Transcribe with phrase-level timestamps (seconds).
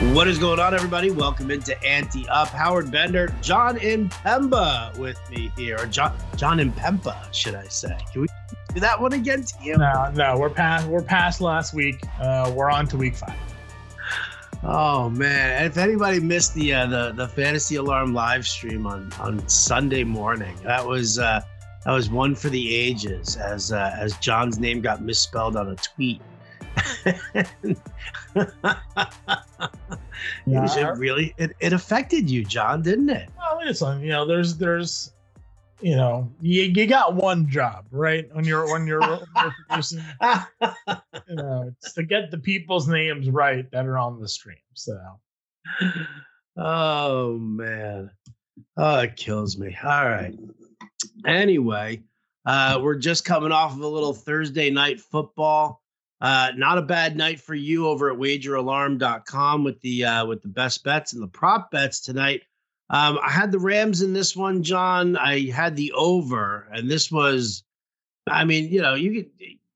[0.00, 1.10] What is going on, everybody?
[1.10, 2.50] Welcome into Ante Up.
[2.50, 5.86] Howard Bender, John Impemba with me here.
[5.86, 7.98] John John Impemba, should I say?
[8.12, 8.28] Can we
[8.72, 9.76] do that one again to you?
[9.76, 12.00] No, no, we're past we're past last week.
[12.20, 13.36] Uh, we're on to week five.
[14.62, 15.64] Oh man!
[15.64, 20.56] If anybody missed the uh, the the fantasy alarm live stream on on Sunday morning,
[20.62, 21.40] that was uh,
[21.84, 23.36] that was one for the ages.
[23.36, 26.22] As uh, as John's name got misspelled on a tweet
[30.46, 30.78] yeah.
[30.78, 33.30] it really it, it affected you, John, didn't it?
[33.36, 35.12] Well, listen, you know, there's there's
[35.80, 38.28] you know, you, you got one job, right?
[38.34, 40.02] When you're when you're, when you're producing,
[41.28, 44.56] you know, it's to get the people's names right that are on the stream.
[44.74, 44.98] So
[46.56, 48.10] oh man.
[48.76, 49.76] Oh, it kills me.
[49.84, 50.36] All right.
[51.26, 52.02] Anyway,
[52.44, 55.82] uh, we're just coming off of a little Thursday night football.
[56.20, 60.48] Uh, not a bad night for you over at wageralarm.com with the uh, with the
[60.48, 62.42] best bets and the prop bets tonight.
[62.90, 65.16] Um, I had the Rams in this one, John.
[65.16, 67.62] I had the over, and this was,
[68.26, 69.26] I mean, you know, you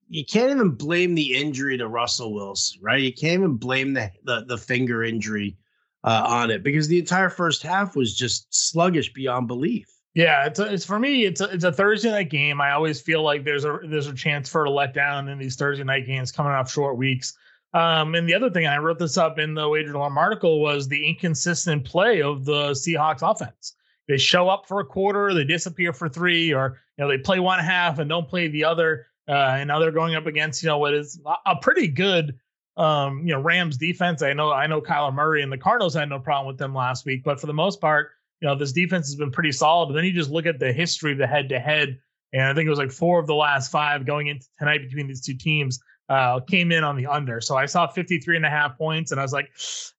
[0.08, 3.00] you can't even blame the injury to Russell Wilson, right?
[3.00, 5.56] You can't even blame the the, the finger injury
[6.05, 9.91] uh, on it because the entire first half was just sluggish beyond belief.
[10.14, 11.24] Yeah, it's a, it's for me.
[11.24, 12.60] It's a, it's a Thursday night game.
[12.60, 15.84] I always feel like there's a there's a chance for a letdown in these Thursday
[15.84, 17.34] night games coming off short weeks.
[17.72, 20.88] Um, and the other thing, I wrote this up in the Wager Alarm article, was
[20.88, 23.74] the inconsistent play of the Seahawks offense.
[24.06, 27.41] They show up for a quarter, they disappear for three, or you know they play
[27.41, 29.06] one half and don't play the other.
[29.26, 32.38] Uh, and now they're going up against you know what is a pretty good
[32.76, 34.20] um, you know Rams defense.
[34.20, 37.06] I know I know Kyler Murray and the Cardinals had no problem with them last
[37.06, 38.10] week, but for the most part
[38.42, 39.86] you know, this defense has been pretty solid.
[39.86, 42.00] And then you just look at the history of the head to head.
[42.32, 45.06] And I think it was like four of the last five going into tonight between
[45.06, 47.40] these two teams uh, came in on the under.
[47.40, 49.52] So I saw 53 and a half points and I was like,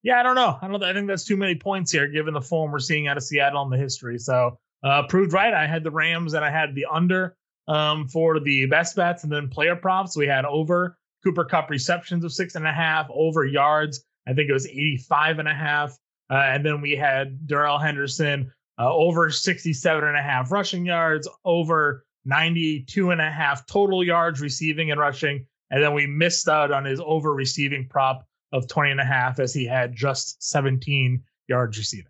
[0.03, 0.57] yeah, I don't know.
[0.61, 3.15] I don't I think that's too many points here given the form we're seeing out
[3.15, 4.19] of Seattle and the history.
[4.19, 5.53] So uh, proved right.
[5.53, 7.37] I had the Rams and I had the under
[7.69, 10.17] um, for the best bets and then player props.
[10.17, 14.03] We had over Cooper Kupp receptions of six and a half, over yards.
[14.27, 15.97] I think it was 85 and a half.
[16.33, 21.29] Uh, and then we had Darrell Henderson uh, over 67 and a half rushing yards,
[21.45, 25.45] over 92 and a half total yards receiving and rushing.
[25.69, 29.39] And then we missed out on his over receiving prop of 20 and a half
[29.39, 32.07] as he had just 17 yards receiving.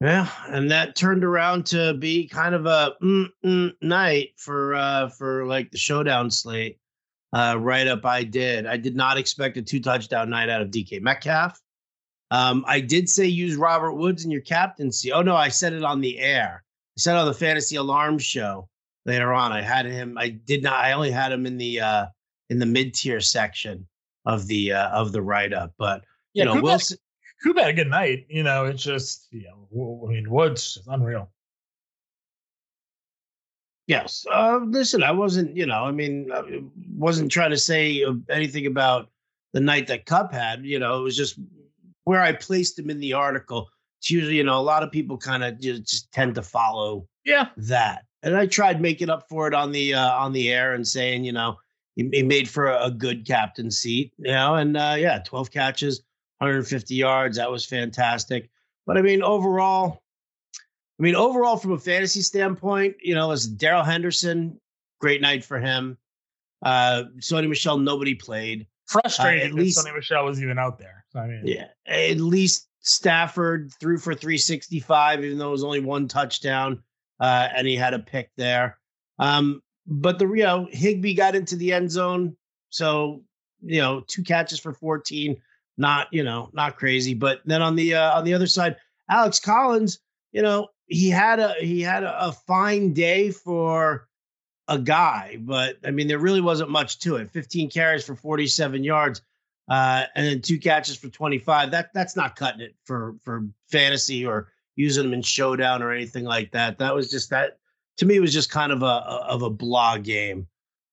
[0.00, 5.08] Yeah, and that turned around to be kind of a mm, mm, night for uh
[5.10, 6.78] for like the showdown slate.
[7.32, 8.66] Uh, right up, I did.
[8.66, 11.60] I did not expect a two touchdown night out of DK Metcalf.
[12.30, 15.12] Um, I did say use Robert Woods in your captaincy.
[15.12, 16.62] Oh no, I said it on the air.
[16.96, 18.68] I said on the fantasy alarm show
[19.04, 19.52] later on.
[19.52, 20.16] I had him.
[20.16, 20.84] I did not.
[20.84, 22.06] I only had him in the uh,
[22.48, 23.86] in the mid tier section
[24.26, 25.72] of the uh, of the write up.
[25.78, 26.02] But
[26.32, 26.98] you yeah, know, Wilson.
[27.42, 28.26] Coop had a good night.
[28.28, 31.30] You know, it's just you know, I mean, Woods is unreal.
[33.86, 34.24] Yes.
[34.30, 35.56] Uh, listen, I wasn't.
[35.56, 36.62] You know, I mean, I
[36.94, 39.08] wasn't trying to say anything about
[39.52, 40.64] the night that Kupp had.
[40.64, 41.40] You know, it was just
[42.04, 43.68] where I placed him in the article.
[44.00, 47.06] It's usually, you know, a lot of people kind of just, just tend to follow
[47.24, 48.04] yeah that.
[48.22, 51.24] And I tried making up for it on the uh, on the air and saying,
[51.24, 51.58] you know,
[51.96, 55.50] he, he made for a, a, good captain seat, you know, and uh, yeah, 12
[55.50, 56.02] catches,
[56.38, 57.36] 150 yards.
[57.36, 58.50] That was fantastic.
[58.86, 60.02] But I mean, overall,
[60.98, 64.60] I mean, overall, from a fantasy standpoint, you know, as Darrell Henderson,
[65.00, 65.96] great night for him.
[66.62, 68.66] Uh, Sony Michel, nobody played.
[68.86, 70.99] Frustrating uh, at least Sony Michel was even out there.
[71.14, 76.08] I mean, yeah, at least Stafford threw for 365, even though it was only one
[76.08, 76.82] touchdown,
[77.18, 78.78] uh, and he had a pick there.
[79.18, 82.36] Um, but the you know Higbee got into the end zone,
[82.70, 83.22] so
[83.60, 85.40] you know two catches for 14,
[85.76, 87.14] not you know not crazy.
[87.14, 88.76] But then on the uh, on the other side,
[89.08, 89.98] Alex Collins,
[90.32, 94.08] you know he had a he had a fine day for
[94.68, 97.30] a guy, but I mean, there really wasn't much to it.
[97.30, 99.20] 15 carries for 47 yards,
[99.68, 101.70] uh, and then two catches for 25.
[101.70, 106.24] That that's not cutting it for for fantasy or using them in showdown or anything
[106.24, 106.78] like that.
[106.78, 107.58] That was just that
[107.98, 110.46] to me it was just kind of a, a of a blah game.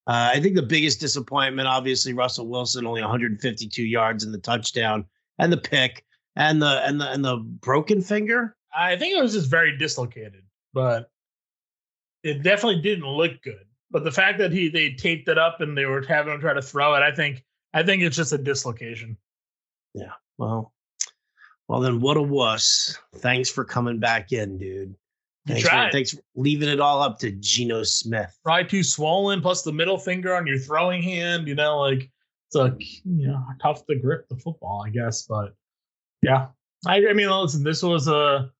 [0.07, 5.05] Uh, I think the biggest disappointment, obviously, Russell Wilson only 152 yards in the touchdown
[5.37, 6.05] and the pick
[6.37, 8.55] and the and the and the broken finger.
[8.75, 10.43] I think it was just very dislocated,
[10.73, 11.09] but
[12.23, 13.65] it definitely didn't look good.
[13.89, 16.53] But the fact that he they taped it up and they were having him try
[16.53, 17.43] to throw it, I think
[17.73, 19.17] I think it's just a dislocation.
[19.93, 20.13] Yeah.
[20.37, 20.73] Well,
[21.67, 22.97] well then what a wuss.
[23.15, 24.95] Thanks for coming back in, dude.
[25.47, 28.37] Thanks for, thanks for leaving it all up to Geno Smith.
[28.43, 31.47] Probably too swollen, plus the middle finger on your throwing hand.
[31.47, 32.11] You know, like
[32.47, 35.21] it's a you know tough to grip the football, I guess.
[35.21, 35.53] But
[36.21, 36.47] yeah,
[36.85, 38.51] I, I mean, listen, this was a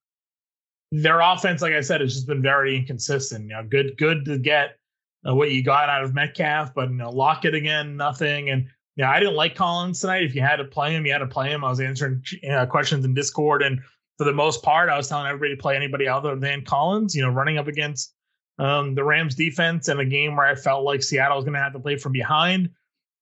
[0.91, 3.43] their offense, like I said, has just been very inconsistent.
[3.43, 4.77] You know, good good to get
[5.27, 8.49] uh, what you got out of Metcalf, but you know, Lockett again, nothing.
[8.49, 8.67] And
[8.97, 10.23] yeah, I didn't like Collins tonight.
[10.23, 11.63] If you had to play him, you had to play him.
[11.63, 13.79] I was answering uh, questions in Discord, and
[14.17, 17.15] for the most part, I was telling everybody to play anybody other than Collins.
[17.15, 18.15] You know, running up against
[18.57, 21.59] um, the Rams defense in a game where I felt like Seattle was going to
[21.59, 22.71] have to play from behind.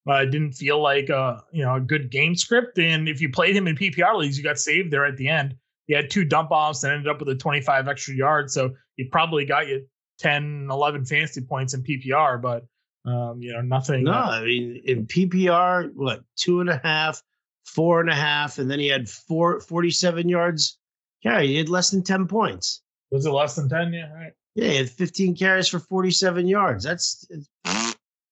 [0.10, 2.80] Uh, didn't feel like a you know a good game script.
[2.80, 5.56] And if you played him in PPR leagues, you got saved there at the end.
[5.88, 8.54] He had two dump offs and ended up with a 25 extra yards.
[8.54, 9.86] So he probably got you
[10.20, 12.66] 10, 11 fantasy points in PPR, but
[13.06, 14.04] um, you know nothing.
[14.04, 17.22] No, uh, I mean in PPR, what two and a half,
[17.66, 20.78] four and a half, and then he had four 47 yards.
[21.22, 22.82] Yeah, he had less than 10 points.
[23.12, 23.94] Was it less than 10?
[23.94, 24.34] Yeah, right.
[24.54, 26.84] Yeah, he had 15 carries for 47 yards.
[26.84, 27.26] That's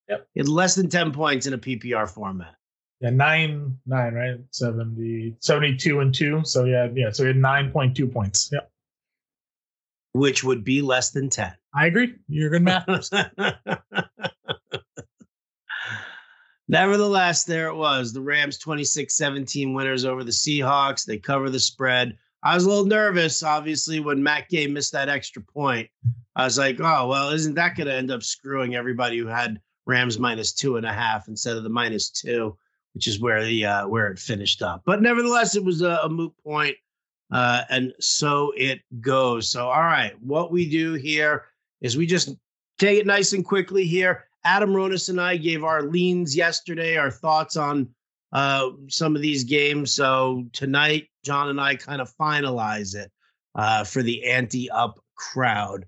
[0.08, 0.26] yep.
[0.32, 2.54] He had less than 10 points in a PPR format.
[3.00, 4.36] Yeah, nine, nine, right?
[4.50, 6.42] 70, 72 and two.
[6.44, 7.10] So yeah, yeah.
[7.10, 8.48] So he had 9.2 points.
[8.52, 8.70] Yep.
[10.12, 11.52] Which would be less than 10.
[11.74, 12.14] I agree.
[12.28, 12.86] You're a good math.
[16.68, 18.12] Nevertheless, there it was.
[18.12, 21.04] The Rams 26 17 winners over the Seahawks.
[21.04, 22.16] They cover the spread.
[22.42, 25.88] I was a little nervous, obviously, when Matt Gay missed that extra point.
[26.36, 29.60] I was like, oh, well, isn't that going to end up screwing everybody who had
[29.86, 32.56] Rams minus two and a half instead of the minus two,
[32.94, 34.82] which is where the uh, where it finished up.
[34.84, 36.76] But nevertheless, it was a, a moot point,
[37.30, 39.50] uh, and so it goes.
[39.50, 41.44] So, all right, what we do here
[41.80, 42.34] is we just
[42.78, 44.24] take it nice and quickly here.
[44.44, 47.88] Adam Ronis and I gave our leans yesterday, our thoughts on
[48.32, 49.94] uh, some of these games.
[49.94, 53.10] So tonight, John and I kind of finalize it
[53.54, 55.86] uh, for the Ante Up crowd.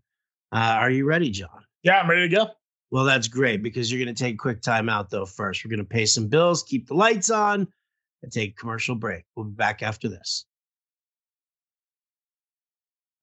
[0.53, 1.65] Uh, are you ready, John?
[1.83, 2.49] Yeah, I'm ready to go.
[2.91, 5.65] Well, that's great because you're going to take a quick time out, though, first.
[5.65, 7.67] We're going to pay some bills, keep the lights on,
[8.23, 9.25] and take a commercial break.
[9.35, 10.47] We'll be back after this.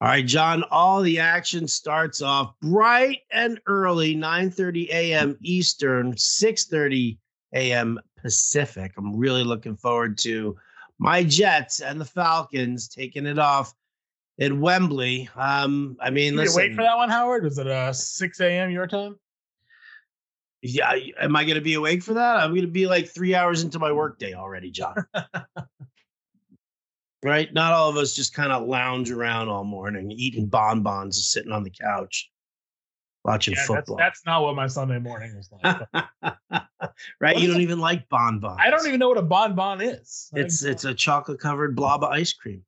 [0.03, 5.37] All right, John, all the action starts off bright and early, 9:30 a.m.
[5.41, 7.17] Eastern, 6:30
[7.53, 7.97] a.m.
[8.21, 8.91] Pacific.
[8.97, 10.57] I'm really looking forward to
[10.99, 13.73] my Jets and the Falcons taking it off
[14.41, 15.29] at Wembley.
[15.37, 17.45] Um, I mean, listen, wait for that one, Howard.
[17.45, 18.71] Was it uh 6 a.m.
[18.71, 19.17] your time?
[20.61, 22.35] Yeah, am I going to be awake for that?
[22.39, 24.95] I'm going to be like three hours into my workday already, John.
[27.23, 27.53] right?
[27.53, 31.51] Not all of us just kind of lounge around all morning, eating bonbons, and sitting
[31.51, 32.29] on the couch
[33.23, 33.95] watching yeah, football.
[33.97, 35.87] That's, that's, not what my Sunday morning is like.
[37.19, 37.37] right?
[37.37, 38.59] You don't even like bonbons.
[38.59, 40.29] I don't even know what a bonbon is.
[40.33, 42.63] It's it's a chocolate covered blob of ice cream.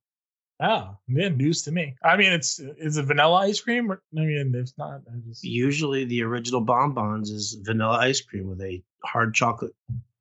[0.62, 1.96] Oh, yeah, news to me.
[2.02, 3.92] I mean, it's is it vanilla ice cream?
[3.92, 5.02] Or, I mean, it's not.
[5.28, 5.44] Just...
[5.44, 9.74] Usually, the original bonbons is vanilla ice cream with a hard chocolate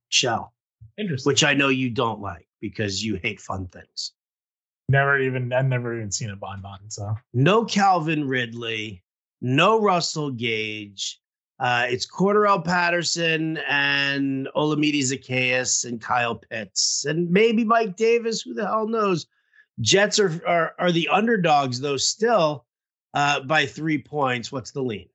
[0.09, 0.53] shell.
[0.99, 1.31] Interesting.
[1.31, 4.13] Which I know you don't like because you hate fun things.
[4.89, 6.91] Never even I've never even seen a bonbon.
[6.91, 9.05] So no Calvin Ridley
[9.45, 11.21] no Russell Gage.
[11.61, 18.43] Uh, it's Cordarrelle Patterson and Olamide Zaccheaus and Kyle Pitts and maybe Mike Davis.
[18.43, 19.27] Who the hell knows?
[19.81, 22.65] Jets are are, are the underdogs though still
[23.13, 24.51] uh, by three points.
[24.51, 25.09] What's the lean?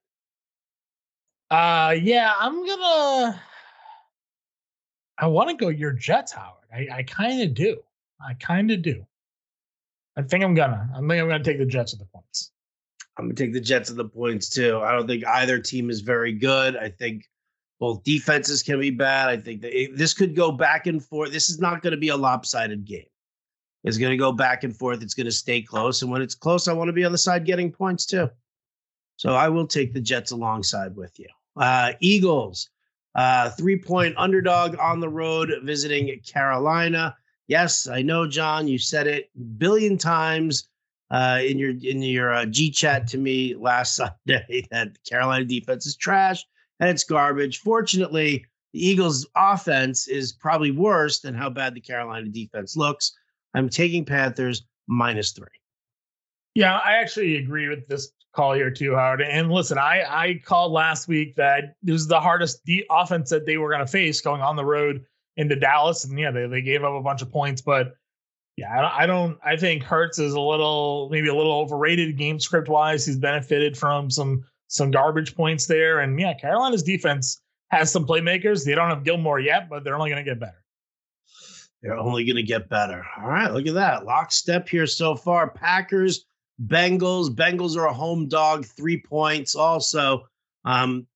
[1.51, 3.41] Uh, yeah, I'm gonna.
[5.17, 6.63] I want to go your Jets, Howard.
[6.73, 7.79] I, I kind of do.
[8.25, 9.05] I kind of do.
[10.19, 10.89] I think I'm gonna.
[10.93, 12.51] I think I'm gonna take the Jets at the points.
[13.17, 14.81] I'm gonna take the Jets at the points too.
[14.81, 16.75] I don't think either team is very good.
[16.75, 17.23] I think
[17.79, 19.29] both defenses can be bad.
[19.29, 21.31] I think that this could go back and forth.
[21.31, 23.05] This is not going to be a lopsided game.
[23.85, 25.01] It's going to go back and forth.
[25.01, 27.17] It's going to stay close, and when it's close, I want to be on the
[27.17, 28.29] side getting points too.
[29.15, 31.27] So I will take the Jets alongside with you.
[31.55, 32.69] Uh, Eagles,
[33.15, 37.15] uh, three point underdog on the road visiting Carolina.
[37.49, 38.67] Yes, I know, John.
[38.67, 40.69] You said it billion times
[41.09, 43.95] uh, in your in your uh, G chat to me last
[44.27, 46.45] Sunday that the Carolina defense is trash
[46.79, 47.57] and it's garbage.
[47.57, 53.17] Fortunately, the Eagles' offense is probably worse than how bad the Carolina defense looks.
[53.55, 55.47] I'm taking Panthers minus three.
[56.53, 59.23] Yeah, I actually agree with this call here too, Howard.
[59.23, 63.47] And listen, I I called last week that this is the hardest de- offense that
[63.47, 65.03] they were going to face going on the road
[65.39, 67.93] into Dallas, and yeah, they they gave up a bunch of points, but
[68.57, 69.39] yeah, I don't.
[69.41, 73.05] I think Hurts is a little, maybe a little overrated game script wise.
[73.05, 78.65] He's benefited from some some garbage points there, and yeah, Carolina's defense has some playmakers.
[78.65, 80.61] They don't have Gilmore yet, but they're only going to get better.
[81.81, 83.05] They're only going to get better.
[83.17, 85.49] All right, look at that lockstep here so far.
[85.49, 86.25] Packers,
[86.65, 87.29] Bengals.
[87.29, 89.55] Bengals are a home dog, three points.
[89.55, 90.27] Also,
[90.65, 91.07] um,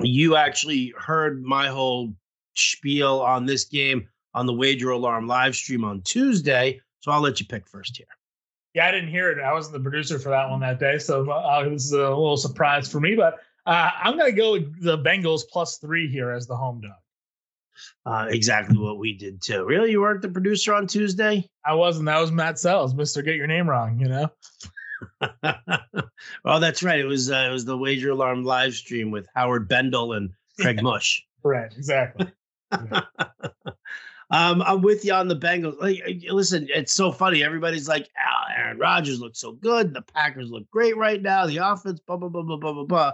[0.00, 2.12] you actually heard my whole
[2.54, 6.80] spiel on this game on the Wager Alarm live stream on Tuesday.
[7.00, 8.06] So I'll let you pick first here.
[8.74, 9.38] Yeah, I didn't hear it.
[9.38, 12.36] I wasn't the producer for that one that day, so uh, this is a little
[12.36, 13.14] surprise for me.
[13.14, 13.34] But
[13.66, 16.92] uh, I'm going to go with the Bengals plus three here as the home dog.
[18.06, 19.64] Uh, exactly what we did too.
[19.64, 21.48] Really, you weren't the producer on Tuesday?
[21.64, 22.06] I wasn't.
[22.06, 24.00] That was Matt Sells, Mister Get Your Name Wrong.
[24.00, 24.30] You know.
[26.44, 27.00] oh, that's right.
[27.00, 30.30] It was uh, it was the Wager Alarm live stream with Howard Bendel and
[30.60, 31.24] Craig Mush.
[31.42, 31.72] Right.
[31.76, 32.30] Exactly.
[34.30, 35.78] Um, I'm with you on the Bengals.
[35.78, 37.44] Like, listen, it's so funny.
[37.44, 39.92] Everybody's like, oh, Aaron Rodgers looks so good.
[39.92, 41.46] The Packers look great right now.
[41.46, 43.12] The offense, blah blah blah blah blah blah blah.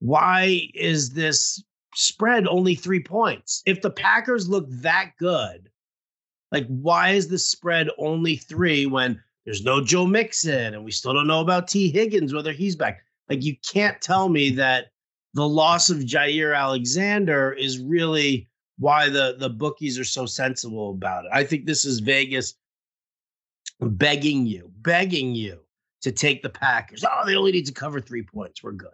[0.00, 1.62] Why is this
[1.96, 3.62] spread only three points.
[3.66, 5.70] If the Packers look that good,
[6.52, 11.14] like why is the spread only three when there's no Joe Mixon and we still
[11.14, 11.90] don't know about T.
[11.90, 13.02] Higgins whether he's back?
[13.28, 14.86] Like you can't tell me that
[15.34, 21.24] the loss of Jaire Alexander is really why the the bookies are so sensible about
[21.24, 21.30] it.
[21.32, 22.54] I think this is Vegas
[23.80, 25.60] begging you, begging you
[26.02, 27.04] to take the Packers.
[27.04, 28.62] Oh, they only need to cover three points.
[28.62, 28.90] We're good.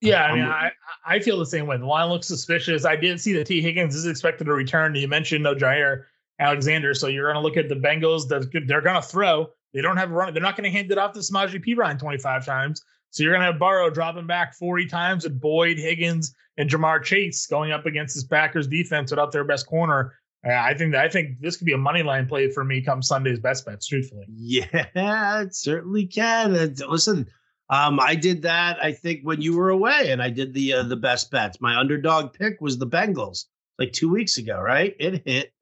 [0.00, 0.70] Yeah, I mean, I,
[1.04, 1.76] I feel the same way.
[1.76, 2.84] The line looks suspicious.
[2.84, 3.60] I did see that T.
[3.60, 4.94] Higgins is expected to return.
[4.94, 6.04] You mentioned uh, no Jaire
[6.38, 8.28] Alexander, so you're going to look at the Bengals.
[8.28, 9.50] They're going to throw.
[9.74, 10.32] They don't have a run.
[10.32, 12.84] They're not going to hand it off to Samaje Perine 25 times.
[13.10, 17.02] So you're going to have Burrow dropping back 40 times with Boyd, Higgins, and Ja'Marr
[17.02, 20.14] Chase going up against this Packers defense without their best corner.
[20.44, 23.02] I think that I think this could be a money line play for me come
[23.02, 23.86] Sunday's best bets.
[23.86, 26.52] Truthfully, yeah, it certainly can.
[26.88, 27.26] Listen,
[27.70, 28.82] um, I did that.
[28.82, 31.60] I think when you were away, and I did the uh, the best bets.
[31.60, 33.46] My underdog pick was the Bengals,
[33.78, 34.94] like two weeks ago, right?
[35.00, 35.52] It hit.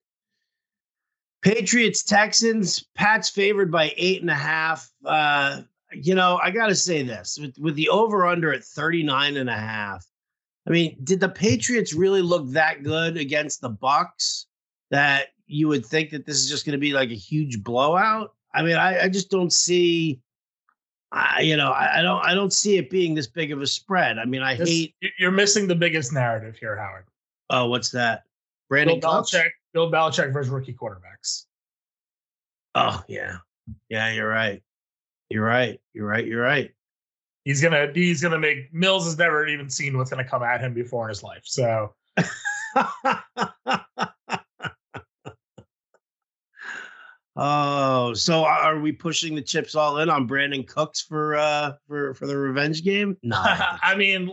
[1.43, 2.85] Patriots Texans.
[2.95, 4.91] Pat's favored by eight and a half.
[5.05, 5.62] Uh,
[6.03, 9.50] you know, I got to say this with, with the over under at 39 and
[9.50, 10.05] a half.
[10.67, 14.47] I mean, did the Patriots really look that good against the Bucks
[14.91, 18.35] that you would think that this is just going to be like a huge blowout?
[18.53, 20.21] I mean, I, I just don't see
[21.12, 23.67] I, you know, I, I, don't, I don't see it being this big of a
[23.67, 24.19] spread.
[24.19, 24.95] I mean, I this, hate.
[25.19, 27.07] You're missing the biggest narrative here, Howard.
[27.49, 28.25] Oh, what's that?
[28.69, 31.45] Brandon Bill Belichick, Bill Belichick versus rookie quarterbacks.
[32.75, 33.37] Oh yeah,
[33.88, 34.62] yeah, you're right.
[35.30, 35.80] You're right.
[35.92, 36.26] You're right.
[36.26, 36.73] You're right.
[37.45, 40.75] He's gonna, he's gonna make Mills has never even seen what's gonna come at him
[40.75, 41.42] before in his life.
[41.45, 41.95] So.
[47.38, 52.14] Oh, so are we pushing the chips all in on Brandin Cooks for uh for
[52.14, 53.16] for the revenge game?
[53.23, 53.37] No.
[53.38, 54.30] I mean,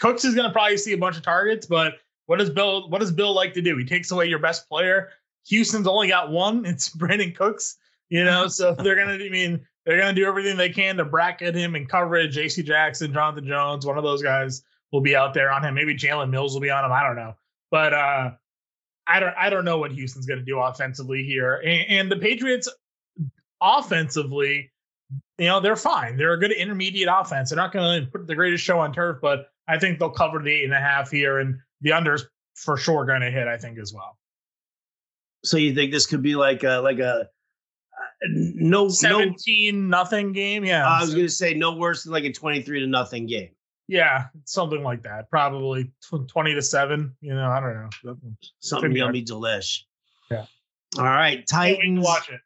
[0.00, 1.94] Cooks is going to probably see a bunch of targets, but
[2.26, 3.76] what does Bill what does Bill like to do?
[3.76, 5.10] He takes away your best player.
[5.46, 6.64] Houston's only got one.
[6.66, 7.76] It's Brandin Cooks,
[8.08, 10.98] you know, so they're going to I mean, they're going to do everything they can
[10.98, 12.36] to bracket him in coverage.
[12.36, 15.72] JC Jackson, Jonathan Jones, one of those guys will be out there on him.
[15.72, 16.92] Maybe Jalen Mills will be on him.
[16.92, 17.34] I don't know.
[17.70, 18.30] But uh
[19.06, 21.62] I don't I don't know what Houston's going to do offensively here.
[21.64, 22.68] And, and, the Patriots
[23.62, 24.70] offensively,
[25.38, 26.18] you know, they're fine.
[26.18, 27.48] They're a good intermediate offense.
[27.48, 30.42] They're not going to put the greatest show on turf, but I think they'll cover
[30.42, 32.24] the eight and a half here, and the unders
[32.56, 33.48] for sure going to hit.
[33.48, 34.18] I think as well.
[35.46, 37.30] So you think this could be like a like a
[38.22, 40.64] no seventeen no, nothing game?
[40.64, 43.26] Yeah, I was going to say no worse than like a twenty three to nothing
[43.26, 43.50] game.
[43.86, 45.30] Yeah, something like that.
[45.30, 45.90] Probably
[46.28, 47.16] twenty to seven.
[47.20, 48.16] You know, I don't know.
[48.60, 49.82] Something yummy, delish.
[50.30, 50.46] Yeah.
[50.98, 52.04] All right, Titans.
[52.04, 52.40] Watch it.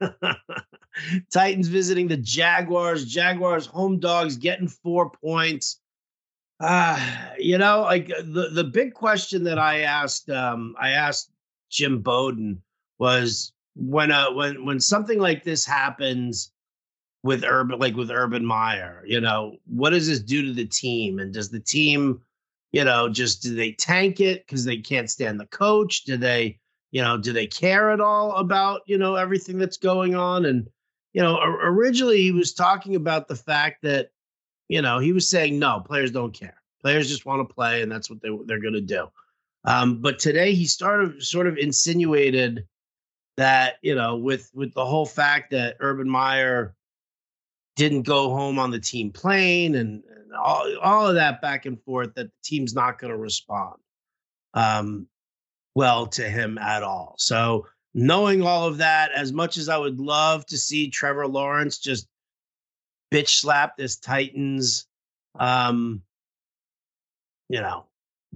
[1.32, 3.04] Titans visiting the Jaguars.
[3.04, 5.80] Jaguars home dogs getting four points.
[6.60, 6.98] Uh,
[7.38, 11.30] you know, like the the big question that I asked, um, I asked
[11.70, 12.62] Jim Bowden
[12.98, 16.52] was when uh when when something like this happens
[17.22, 21.18] with Urban, like with Urban Meyer, you know, what does this do to the team?
[21.18, 22.20] And does the team,
[22.72, 26.04] you know, just do they tank it because they can't stand the coach?
[26.04, 26.58] Do they,
[26.92, 30.46] you know, do they care at all about, you know, everything that's going on?
[30.46, 30.66] And,
[31.12, 34.10] you know, originally he was talking about the fact that,
[34.68, 36.56] you know, he was saying, no, players don't care.
[36.80, 39.08] Players just want to play and that's what they, they're going to do.
[39.64, 42.66] Um, but today he started sort of insinuated
[43.40, 46.74] that, you know, with, with the whole fact that Urban Meyer,
[47.76, 51.82] didn't go home on the team plane and, and all, all of that back and
[51.82, 53.76] forth that the team's not going to respond
[54.52, 55.06] um,
[55.74, 57.14] well to him at all.
[57.16, 61.78] So knowing all of that, as much as I would love to see Trevor Lawrence
[61.78, 62.06] just
[63.10, 64.86] bitch slap this Titans,
[65.38, 66.02] um,
[67.48, 67.86] you know,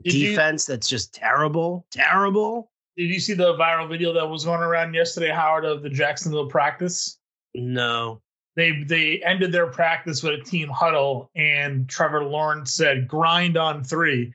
[0.03, 2.71] Did defense you, that's just terrible, terrible.
[2.97, 6.49] Did you see the viral video that was going around yesterday, Howard, of the Jacksonville
[6.49, 7.19] practice?
[7.55, 8.21] No
[8.57, 13.85] they they ended their practice with a team huddle, and Trevor Lawrence said, "Grind on
[13.85, 14.35] three.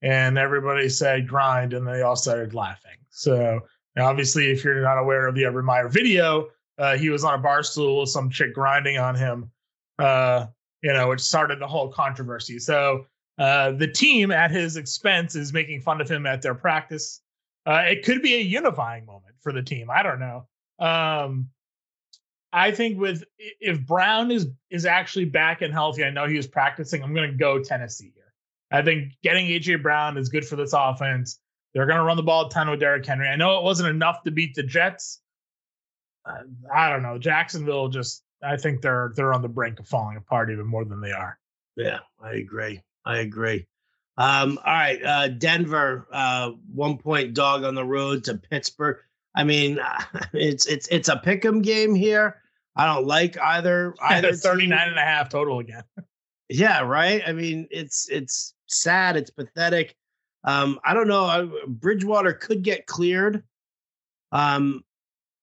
[0.00, 2.96] and everybody said grind, and they all started laughing.
[3.10, 3.60] So
[3.98, 7.38] obviously, if you're not aware of the Urban Meyer video, uh, he was on a
[7.38, 9.50] bar stool with some chick grinding on him,
[9.98, 10.46] uh,
[10.82, 12.60] you know, which started the whole controversy.
[12.60, 13.06] So
[13.38, 17.20] uh, the team at his expense is making fun of him at their practice.
[17.68, 19.90] Uh, it could be a unifying moment for the team.
[19.90, 20.46] I don't know.
[20.78, 21.50] Um,
[22.50, 26.46] I think with if Brown is is actually back and healthy, I know he was
[26.46, 27.02] practicing.
[27.02, 28.32] I'm going to go Tennessee here.
[28.70, 31.40] I think getting AJ Brown is good for this offense.
[31.74, 33.28] They're going to run the ball a ton with Derrick Henry.
[33.28, 35.20] I know it wasn't enough to beat the Jets.
[36.24, 36.44] Uh,
[36.74, 37.18] I don't know.
[37.18, 41.02] Jacksonville just I think they're they're on the brink of falling apart even more than
[41.02, 41.38] they are.
[41.76, 42.82] Yeah, I agree.
[43.04, 43.66] I agree.
[44.18, 48.98] Um, all right, uh, Denver, uh, one point dog on the road to Pittsburgh.
[49.36, 49.78] I mean,
[50.32, 52.42] it's it's it's a pick'em game here.
[52.74, 54.88] I don't like either either 39 team.
[54.88, 55.84] and a half total again.
[56.48, 57.22] yeah, right.
[57.26, 59.94] I mean, it's it's sad, it's pathetic.
[60.42, 61.52] Um, I don't know.
[61.68, 63.44] Bridgewater could get cleared.
[64.32, 64.84] Um,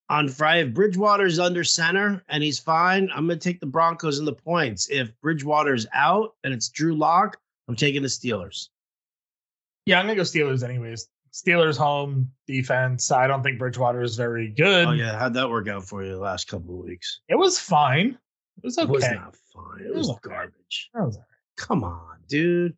[0.09, 4.19] on Friday, if Bridgewater's under center and he's fine, I'm going to take the Broncos
[4.19, 4.87] and the points.
[4.89, 8.69] If Bridgewater's out and it's Drew Lock, I'm taking the Steelers.
[9.85, 11.07] Yeah, I'm going to go Steelers anyways.
[11.31, 13.11] Steelers home defense.
[13.11, 14.87] I don't think Bridgewater is very good.
[14.87, 17.19] Oh yeah, how'd that work out for you the last couple of weeks?
[17.27, 18.17] It was fine.
[18.57, 18.87] It was okay.
[18.87, 19.81] It was not fine.
[19.81, 20.89] It, it was, was garbage.
[20.93, 21.17] Was
[21.57, 22.75] Come on, dude.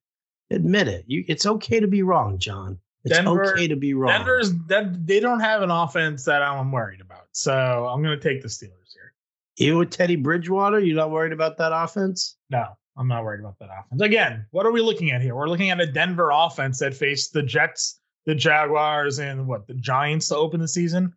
[0.49, 1.05] Admit it.
[1.07, 2.79] You, it's okay to be wrong, John.
[3.03, 4.11] It's Denver, okay to be wrong.
[4.11, 7.27] Denver's that they don't have an offense that I'm worried about.
[7.31, 9.13] So I'm going to take the Steelers here.
[9.57, 12.37] Even with Teddy Bridgewater, you're not worried about that offense?
[12.49, 12.65] No,
[12.97, 14.01] I'm not worried about that offense.
[14.01, 15.35] Again, what are we looking at here?
[15.35, 19.75] We're looking at a Denver offense that faced the Jets, the Jaguars, and what the
[19.75, 21.13] Giants to open the season,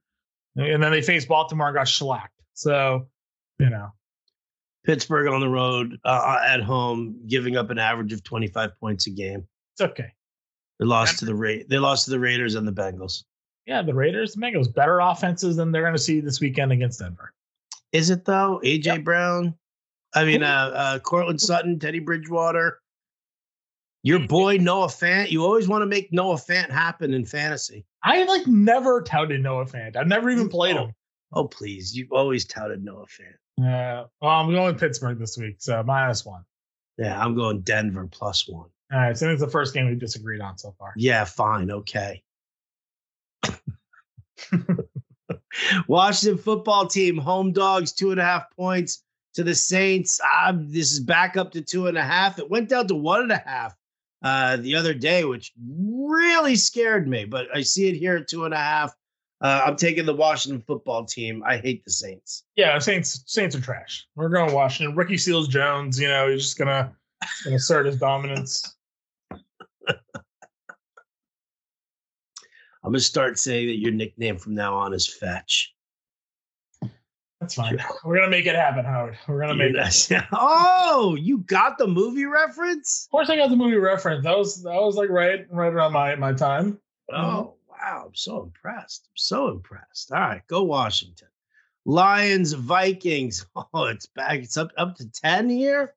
[0.56, 2.34] and then they faced Baltimore and got shellacked.
[2.54, 3.08] So,
[3.58, 3.88] you know,
[4.84, 9.10] Pittsburgh on the road, uh, at home, giving up an average of 25 points a
[9.10, 9.46] game.
[9.74, 10.12] It's okay.
[10.78, 13.24] They lost to the Ra- They lost to the Raiders and the Bengals.
[13.66, 17.00] Yeah, the Raiders, the Bengals, better offenses than they're going to see this weekend against
[17.00, 17.32] Denver.
[17.92, 18.60] Is it though?
[18.64, 19.04] AJ yep.
[19.04, 19.54] Brown,
[20.14, 22.80] I mean, uh, uh, Courtland Sutton, Teddy Bridgewater.
[24.02, 25.30] Your boy Noah Fant.
[25.30, 27.84] You always want to make Noah Fant happen in fantasy.
[28.02, 29.94] I like never touted Noah Fant.
[29.94, 30.86] I've never even played oh.
[30.86, 30.94] him.
[31.32, 33.34] Oh please, you've always touted Noah Fant.
[33.58, 34.04] Yeah.
[34.20, 36.42] Well, I'm going Pittsburgh this week, so minus one.
[36.96, 38.70] Yeah, I'm going Denver plus one.
[38.92, 40.92] All right, so it's the first game we disagreed on so far.
[40.96, 42.22] Yeah, fine, okay.
[45.86, 49.04] Washington football team, home dogs, two and a half points
[49.40, 50.20] to the Saints.
[50.22, 52.38] Uh, this is back up to two and a half.
[52.38, 53.74] It went down to one and a half
[54.22, 57.24] uh, the other day, which really scared me.
[57.24, 58.94] But I see it here at two and a half.
[59.40, 61.42] Uh, I'm taking the Washington football team.
[61.46, 62.44] I hate the Saints.
[62.54, 63.22] Yeah, Saints.
[63.26, 64.06] Saints are trash.
[64.14, 64.94] We're going Washington.
[64.94, 65.98] Ricky Seals Jones.
[65.98, 66.92] You know, he's just gonna,
[67.44, 68.76] gonna assert his dominance.
[69.30, 69.38] I'm
[72.84, 75.72] gonna start saying that your nickname from now on is Fetch.
[77.40, 77.82] That's fine.
[78.04, 79.16] We're gonna make it happen, Howard.
[79.26, 80.24] We're gonna make it.
[80.32, 83.06] oh, you got the movie reference?
[83.06, 84.24] Of course, I got the movie reference.
[84.24, 86.78] That was that was like right right around my my time.
[87.10, 87.70] Oh mm-hmm.
[87.70, 88.04] wow!
[88.06, 89.06] I'm so impressed.
[89.06, 90.12] I'm so impressed.
[90.12, 91.28] All right, go Washington.
[91.86, 93.46] Lions, Vikings.
[93.72, 94.40] Oh, it's back.
[94.40, 95.94] It's up up to ten here.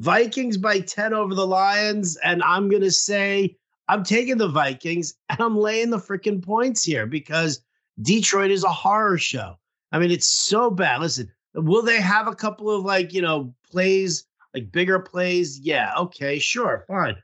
[0.00, 5.40] Vikings by ten over the Lions, and I'm gonna say I'm taking the Vikings, and
[5.40, 7.60] I'm laying the freaking points here because
[8.00, 9.58] Detroit is a horror show.
[9.92, 11.00] I mean, it's so bad.
[11.00, 14.24] Listen, will they have a couple of like, you know, plays,
[14.54, 15.58] like bigger plays?
[15.58, 17.16] Yeah, okay, sure, fine.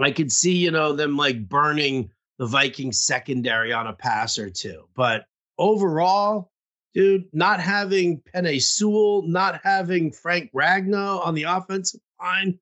[0.00, 4.48] I could see, you know, them like burning the Vikings secondary on a pass or
[4.48, 4.88] two.
[4.94, 5.26] But
[5.58, 6.50] overall,
[6.94, 12.58] dude, not having Penei Sewell, not having Frank Ragnow on the offensive line,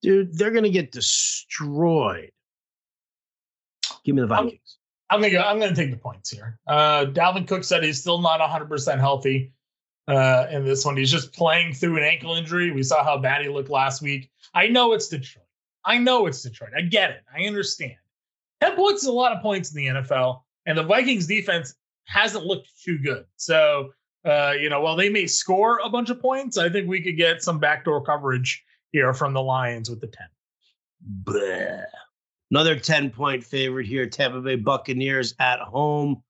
[0.00, 2.30] dude, they're gonna get destroyed.
[4.04, 4.78] Give me the Vikings.
[5.14, 5.42] I'm gonna go.
[5.42, 6.58] I'm gonna take the points here.
[6.66, 9.52] Uh, Dalvin Cook said he's still not 100 percent healthy
[10.08, 10.96] uh, in this one.
[10.96, 12.72] He's just playing through an ankle injury.
[12.72, 14.30] We saw how bad he looked last week.
[14.54, 15.46] I know it's Detroit.
[15.84, 16.70] I know it's Detroit.
[16.76, 17.22] I get it.
[17.32, 17.94] I understand.
[18.60, 21.74] 10 points is a lot of points in the NFL, and the Vikings defense
[22.06, 23.24] hasn't looked too good.
[23.36, 23.92] So,
[24.24, 27.16] uh, you know, while they may score a bunch of points, I think we could
[27.16, 30.26] get some backdoor coverage here from the Lions with the 10.
[31.24, 31.84] Bleh.
[32.54, 36.22] Another 10 point favorite here, Tampa Bay Buccaneers at home.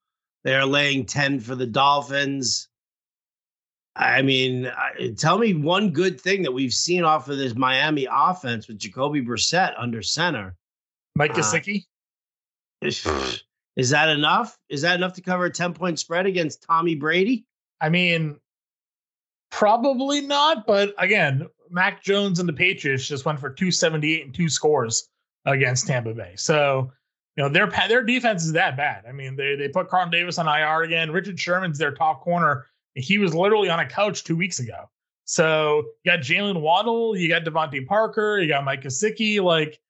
[0.42, 2.70] They are laying 10 for the Dolphins.
[3.94, 4.72] I mean,
[5.18, 9.20] tell me one good thing that we've seen off of this Miami offense with Jacoby
[9.20, 10.56] Brissett under center.
[11.14, 11.84] Mike uh, Gesicki.
[12.82, 13.06] Uh, is,
[13.76, 14.56] is that enough?
[14.70, 17.44] Is that enough to cover a 10 point spread against Tommy Brady?
[17.82, 18.36] I mean,
[19.50, 20.66] probably not.
[20.66, 25.10] But again, Mac Jones and the Patriots just went for 278 and two scores
[25.46, 26.34] against Tampa Bay.
[26.36, 26.92] So,
[27.36, 29.04] you know, their their defense is that bad.
[29.08, 31.10] I mean, they they put Carlton Davis on IR again.
[31.10, 32.66] Richard Sherman's their top corner.
[32.94, 34.88] He was literally on a couch two weeks ago.
[35.24, 39.42] So you got Jaylen Waddle, you got DeVante Parker, you got Mike Gesicki.
[39.42, 39.80] Like,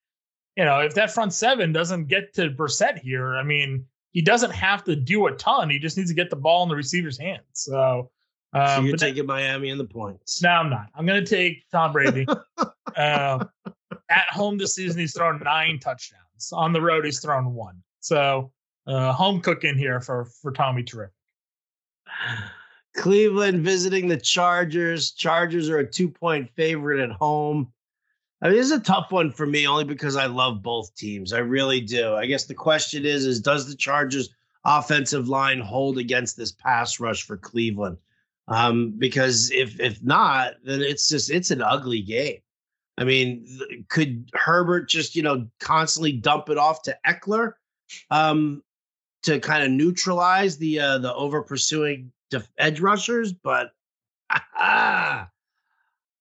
[0.57, 4.53] you know, if that front seven doesn't get to Brissett here, I mean, he doesn't
[4.53, 5.71] have to do a ton.
[5.71, 7.43] He just needs to get the ball in the receiver's hands.
[7.53, 8.11] So,
[8.53, 10.41] um, so you're taking Miami in the points.
[10.41, 10.87] No, I'm not.
[10.95, 12.25] I'm going to take Tom Brady.
[12.97, 13.45] uh,
[14.11, 16.51] at home this season, he's thrown nine touchdowns.
[16.53, 17.83] On the road, he's thrown one.
[18.01, 18.53] So,
[18.87, 21.15] uh, home cooking here for for Tommy Terrific.
[22.97, 25.13] Cleveland visiting the Chargers.
[25.13, 27.73] Chargers are a two point favorite at home.
[28.41, 31.33] I mean, this is a tough one for me only because I love both teams.
[31.33, 32.15] I really do.
[32.15, 34.29] I guess the question is, is does the Chargers
[34.65, 37.97] offensive line hold against this pass rush for Cleveland?
[38.49, 42.39] Um, because if if not, then it's just it's an ugly game.
[42.97, 43.47] I mean,
[43.89, 47.55] could Herbert just you know constantly dump it off to Ekeler
[48.11, 48.63] um,
[49.23, 52.13] to kind of neutralize the uh, the over pursuing
[52.59, 53.33] edge rushers?
[53.33, 53.73] But
[54.31, 55.29] ah,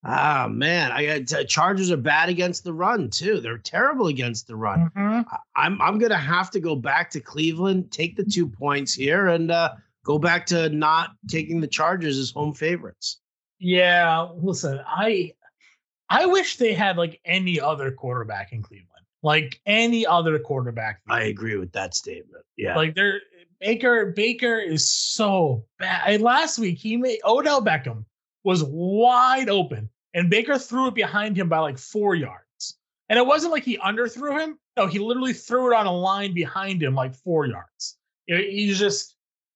[0.06, 3.40] Ah man, I got uh, Chargers are bad against the run too.
[3.40, 4.92] They're terrible against the run.
[4.98, 5.22] Mm-hmm.
[5.56, 9.50] I'm I'm gonna have to go back to Cleveland, take the two points here, and
[9.50, 13.22] uh, go back to not taking the Chargers as home favorites.
[13.60, 15.32] Yeah, listen, I
[16.14, 21.02] I wish they had like any other quarterback in Cleveland, like any other quarterback.
[21.10, 22.44] I agree with that statement.
[22.58, 23.22] Yeah, like they're
[23.60, 24.08] Baker.
[24.16, 26.02] Baker is so bad.
[26.06, 28.06] I, Last week he made Odell Beckham
[28.44, 32.78] was wide open and Baker threw it behind him by like four yards.
[33.10, 34.58] And it wasn't like he underthrew him.
[34.78, 37.98] No, he literally threw it on a line behind him like four yards.
[38.26, 39.16] He's just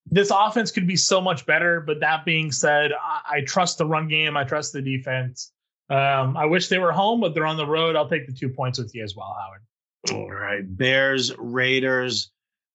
[0.09, 1.81] this offense could be so much better.
[1.81, 4.37] But that being said, I, I trust the run game.
[4.37, 5.51] I trust the defense.
[5.89, 7.95] Um, I wish they were home, but they're on the road.
[7.95, 9.61] I'll take the two points with you as well, Howard.
[10.11, 12.31] All right, Bears, Raiders.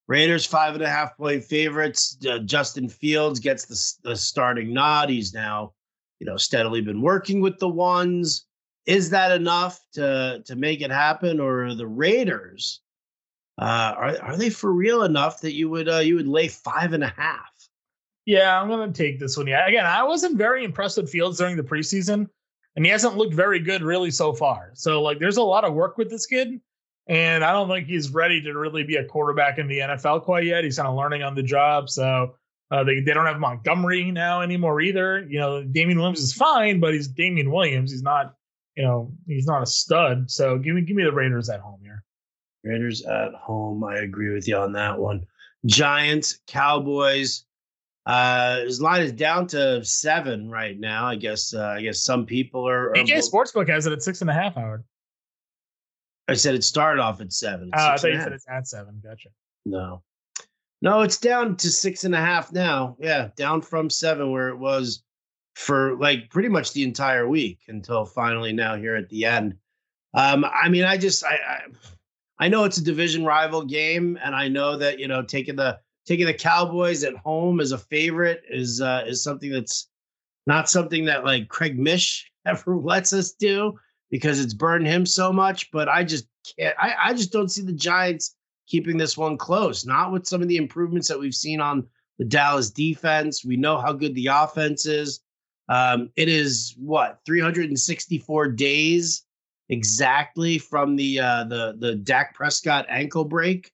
[0.09, 2.19] Raiders five and a half point favorites.
[2.29, 5.09] Uh, Justin Fields gets the, the starting nod.
[5.09, 5.73] He's now
[6.23, 8.47] you know, steadily been working with the ones.
[8.87, 12.81] Is that enough to to make it happen, or the Raiders
[13.59, 16.93] uh, are are they for real enough that you would uh, you would lay five
[16.93, 17.51] and a half?
[18.25, 19.49] Yeah, I'm gonna take this one.
[19.49, 22.29] Yeah, again, I wasn't very impressed with Fields during the preseason,
[22.77, 24.71] and he hasn't looked very good really so far.
[24.75, 26.61] So like, there's a lot of work with this kid,
[27.07, 30.45] and I don't think he's ready to really be a quarterback in the NFL quite
[30.45, 30.65] yet.
[30.65, 31.91] He's kind of learning on the job.
[31.91, 32.35] So
[32.71, 35.27] uh, they, they don't have Montgomery now anymore either.
[35.29, 37.91] You know, Damien Williams is fine, but he's Damien Williams.
[37.91, 38.35] He's not,
[38.77, 40.31] you know, he's not a stud.
[40.31, 42.03] So give me give me the Raiders at home here.
[42.65, 43.85] Raiders at home.
[43.85, 45.27] I agree with you on that one.
[45.67, 47.45] Giants, Cowboys.
[48.05, 51.07] Uh, his line is down to seven right now.
[51.07, 51.55] I guess.
[51.55, 52.91] Uh, I guess some people are.
[52.91, 54.55] are Sportsbook has it at six and a half.
[54.55, 54.85] Howard.
[56.29, 57.71] I said it started off at seven.
[57.75, 59.01] Oh, I thought you said it's at seven.
[59.03, 59.29] Gotcha.
[59.65, 60.03] No.
[60.81, 62.97] No, it's down to six and a half now.
[62.99, 65.05] Yeah, down from seven where it was
[65.55, 69.55] for like pretty much the entire week until finally now here at the end.
[70.15, 71.61] Um, I mean, I just I, I
[72.39, 75.79] I know it's a division rival game, and I know that you know taking the
[76.07, 79.89] taking the Cowboys at home as a favorite is uh, is something that's
[80.47, 83.79] not something that like Craig Mish ever lets us do
[84.11, 85.71] because it's burned him so much.
[85.71, 86.27] But I just
[86.59, 86.77] can't.
[86.79, 88.37] I, I just don't see the Giants
[88.67, 89.85] keeping this one close.
[89.85, 91.87] Not with some of the improvements that we've seen on
[92.19, 93.45] the Dallas defense.
[93.45, 95.21] We know how good the offense is.
[95.69, 99.25] Um, it is what 364 days
[99.69, 103.71] exactly from the uh, the the Dak Prescott ankle break.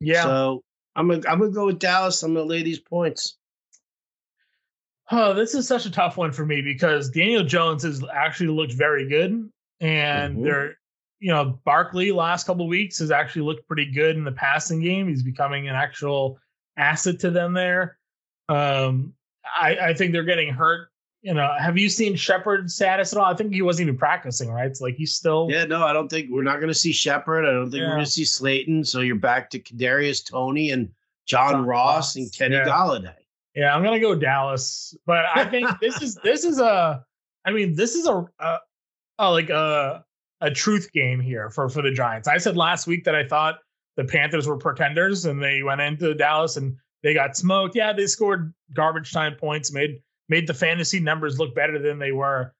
[0.00, 0.22] Yeah.
[0.22, 0.62] So
[0.96, 2.22] I'm gonna I'm gonna go with Dallas.
[2.22, 3.36] I'm gonna lay these points.
[5.10, 8.74] Oh, this is such a tough one for me because Daniel Jones has actually looked
[8.74, 10.44] very good, and mm-hmm.
[10.44, 10.76] they're
[11.20, 15.08] you know, Barkley last couple weeks has actually looked pretty good in the passing game.
[15.08, 16.38] He's becoming an actual
[16.76, 17.98] asset to them there.
[18.48, 20.88] Um, I, I think they're getting hurt.
[21.22, 23.24] You know, have you seen Shepard's status at all?
[23.24, 24.66] I think he wasn't even practicing, right?
[24.66, 25.48] It's like he's still.
[25.50, 27.44] Yeah, no, I don't think we're not going to see Shepard.
[27.44, 27.88] I don't think yeah.
[27.88, 28.84] we're going to see Slayton.
[28.84, 30.88] So you're back to Kadarius Toney and
[31.26, 32.64] John, John Ross, Ross and Kenny yeah.
[32.64, 33.14] Golladay.
[33.54, 37.04] Yeah, I'm going to go Dallas, but I think this is this is a.
[37.44, 38.58] I mean, this is a, a,
[39.18, 40.04] a like a
[40.40, 42.28] a truth game here for for the Giants.
[42.28, 43.58] I said last week that I thought
[43.96, 47.74] the Panthers were pretenders and they went into Dallas and they got smoked.
[47.74, 52.12] Yeah, they scored garbage time points, made made the fantasy numbers look better than they
[52.12, 52.54] were.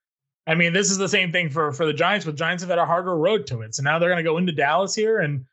[0.46, 2.78] I mean, this is the same thing for for the Giants, but Giants have had
[2.78, 3.74] a harder road to it.
[3.74, 5.44] So now they're going to go into Dallas here, and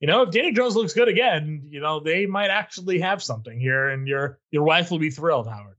[0.00, 3.60] you know, if Danny Jones looks good again, you know, they might actually have something
[3.60, 5.76] here, and your your wife will be thrilled, Howard.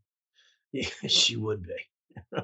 [0.72, 2.40] Yeah, she would be.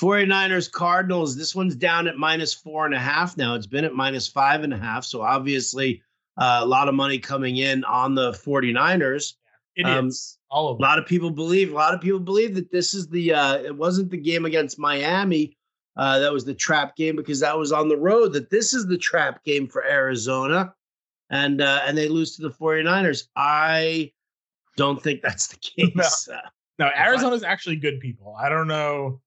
[0.00, 1.36] 49ers Cardinals.
[1.36, 3.54] This one's down at minus four and a half now.
[3.54, 5.04] It's been at minus five and a half.
[5.04, 6.02] So obviously,
[6.36, 9.34] uh, a lot of money coming in on the 49ers.
[9.76, 10.84] It um, is all of them.
[10.84, 11.72] A lot of people believe.
[11.72, 13.32] A lot of people believe that this is the.
[13.32, 15.56] Uh, it wasn't the game against Miami.
[15.96, 18.34] Uh, that was the trap game because that was on the road.
[18.34, 20.74] That this is the trap game for Arizona,
[21.30, 23.28] and uh, and they lose to the 49ers.
[23.34, 24.12] I
[24.76, 26.28] don't think that's the case.
[26.28, 26.36] No,
[26.78, 28.36] no Arizona's actually good people.
[28.38, 29.20] I don't know.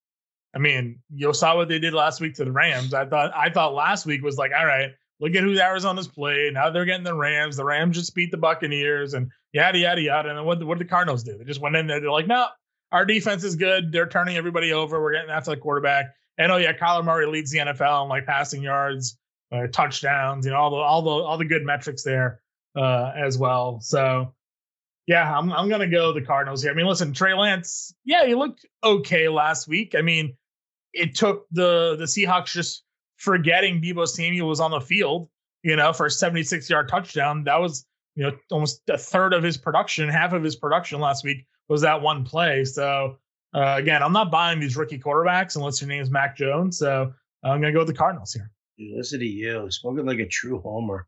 [0.56, 2.94] I mean, you saw what they did last week to the Rams.
[2.94, 6.54] I thought I thought last week was like, all right, look at who Arizona's played.
[6.54, 7.58] Now they're getting the Rams.
[7.58, 10.30] The Rams just beat the Buccaneers and yada yada yada.
[10.30, 11.38] And then what, what did the Cardinals do?
[11.38, 12.00] They just went in there.
[12.00, 12.48] They're like, no,
[12.92, 13.92] our defense is good.
[13.92, 15.02] They're turning everybody over.
[15.02, 16.08] We're getting after the quarterback.
[16.38, 19.18] And oh yeah, Kyler Murray leads the NFL in like passing yards,
[19.52, 22.42] uh, touchdowns, you know, all the all the all the good metrics there
[22.76, 23.80] uh, as well.
[23.80, 24.34] So
[25.08, 26.72] yeah, I'm I'm gonna go the Cardinals here.
[26.72, 29.96] I mean, listen, Trey Lance, yeah, he looked okay last week.
[29.98, 30.36] I mean,
[30.94, 32.84] it took the the Seahawks just
[33.18, 35.30] forgetting Deebo Samuel was on the field,
[35.64, 37.44] you know, for a 76 yard touchdown.
[37.44, 41.24] That was, you know, almost a third of his production, half of his production last
[41.24, 42.64] week was that one play.
[42.66, 43.18] So
[43.54, 46.78] uh, again, I'm not buying these rookie quarterbacks unless your name is Mac Jones.
[46.78, 48.52] So I'm going to go with the Cardinals here.
[48.78, 51.08] Dude, listen to you, spoken like a true homer.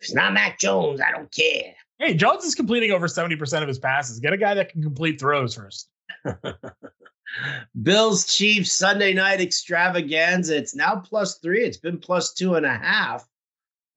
[0.00, 1.00] It's not Mac Jones.
[1.00, 1.74] I don't care.
[2.00, 4.18] Hey, Jones is completing over 70% of his passes.
[4.18, 5.88] Get a guy that can complete throws first.
[7.82, 10.56] Bills Chiefs Sunday night extravaganza.
[10.56, 11.64] It's now plus three.
[11.64, 13.26] It's been plus two and a half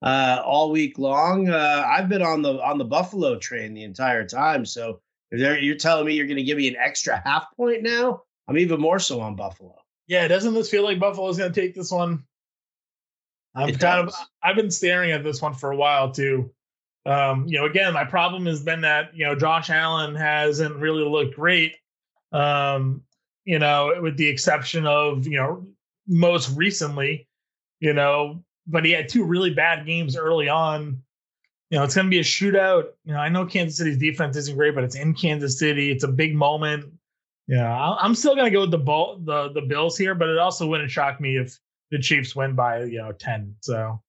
[0.01, 1.49] uh, all week long.
[1.49, 4.65] Uh, I've been on the on the Buffalo train the entire time.
[4.65, 5.01] So
[5.31, 8.57] if you're telling me you're going to give me an extra half point now, I'm
[8.57, 9.75] even more so on Buffalo.
[10.07, 12.23] Yeah, doesn't this feel like Buffalo's going to take this one?
[13.55, 14.15] I'm it kind does.
[14.15, 16.51] of I've been staring at this one for a while too.
[17.05, 21.03] Um, you know, again, my problem has been that you know Josh Allen hasn't really
[21.03, 21.75] looked great.
[22.35, 23.01] Um,
[23.45, 25.65] you know, with the exception of, you know,
[26.07, 27.27] most recently,
[27.79, 31.01] you know, but he had two really bad games early on.
[31.69, 32.87] You know, it's going to be a shootout.
[33.05, 35.91] You know, I know Kansas City's defense isn't great, but it's in Kansas City.
[35.91, 36.85] It's a big moment.
[37.47, 40.37] Yeah, I'm still going to go with the ball, the the Bills here, but it
[40.37, 41.57] also wouldn't shock me if
[41.91, 43.55] the Chiefs win by you know ten.
[43.61, 44.01] So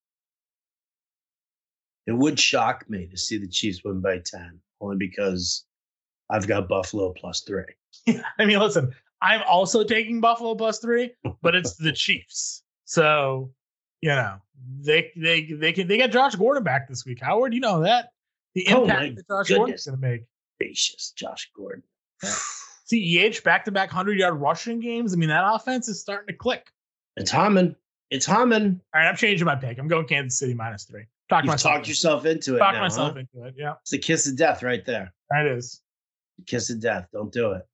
[2.06, 5.66] it would shock me to see the Chiefs win by ten, only because
[6.30, 7.64] I've got Buffalo plus three.
[8.38, 12.62] I mean, listen, I'm also taking Buffalo plus three, but it's the Chiefs.
[12.84, 13.52] So,
[14.00, 14.36] you know,
[14.80, 17.20] they they they can they got Josh Gordon back this week.
[17.20, 18.10] Howard, you know that
[18.54, 19.56] the oh impact oh that Josh goodness.
[19.56, 20.22] Gordon's going to make.
[20.58, 21.82] Gracious, Josh Gordon.
[22.24, 25.12] CEH back to back hundred yard rushing games.
[25.12, 26.66] I mean, that offense is starting to click.
[27.16, 27.76] It's humming.
[28.10, 28.80] It's humming.
[28.94, 29.78] All right, I'm changing my pick.
[29.78, 31.04] I'm going Kansas City minus three.
[31.28, 32.58] Talk You've myself talked yourself into it.
[32.58, 33.20] Talk now, myself huh?
[33.20, 33.54] into it.
[33.56, 33.74] Yeah.
[33.82, 35.12] It's a kiss of death right there.
[35.30, 35.82] That is.
[36.46, 37.08] Kiss of death.
[37.12, 37.66] Don't do it.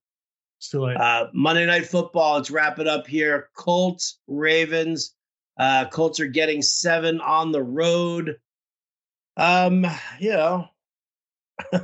[0.63, 0.97] It's too late.
[0.97, 2.37] Uh, Monday Night Football.
[2.37, 3.49] Let's wrap it up here.
[3.57, 5.17] Colts, Ravens.
[5.59, 8.37] Uh, Colts are getting seven on the road.
[9.37, 9.85] Um,
[10.21, 10.69] you know,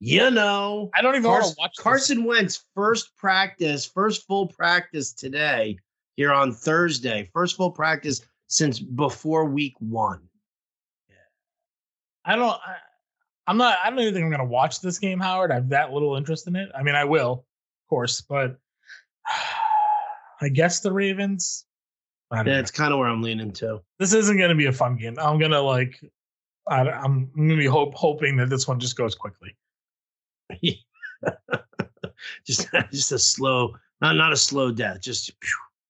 [0.00, 2.26] you know, I don't even Carson, want to watch Carson this.
[2.26, 5.76] Wentz first practice, first full practice today
[6.16, 7.28] here on Thursday.
[7.34, 10.22] First full practice since before week one.
[11.10, 11.16] Yeah.
[12.24, 12.48] I don't.
[12.48, 12.76] I,
[13.46, 13.76] I'm not.
[13.84, 15.50] I don't even think I'm going to watch this game, Howard.
[15.50, 16.70] I have that little interest in it.
[16.74, 17.44] I mean, I will,
[17.90, 18.56] course, but
[20.40, 21.66] I guess the Ravens.
[22.32, 22.58] yeah, know.
[22.58, 23.82] it's kind of where I'm leaning to.
[23.98, 25.16] This isn't going to be a fun game.
[25.18, 26.00] I'm gonna like,
[26.68, 29.54] I, am I'm gonna be hope hoping that this one just goes quickly.
[32.46, 35.00] just just a slow, not not a slow death.
[35.02, 35.32] Just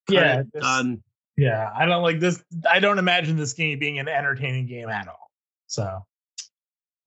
[0.08, 1.00] yeah, done.
[1.36, 2.42] Yeah, I don't like this.
[2.68, 5.30] I don't imagine this game being an entertaining game at all.
[5.68, 6.04] So